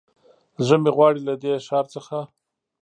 زړه 0.65 0.77
مې 0.83 0.91
غواړي 0.97 1.21
له 1.27 1.33
دې 1.41 1.53
ښار 1.67 1.85
څخه 1.93 2.17